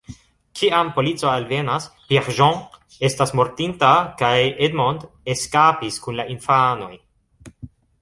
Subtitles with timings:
[0.59, 2.57] Kiam polico alvenas, Pierre-Jean
[3.11, 3.93] estas mortinta
[4.25, 4.33] kaj
[4.69, 6.95] Edmond eskapis kun la infanoj.